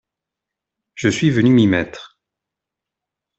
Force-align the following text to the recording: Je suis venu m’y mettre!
Je 0.95 1.09
suis 1.09 1.29
venu 1.29 1.51
m’y 1.51 1.67
mettre! 1.67 2.17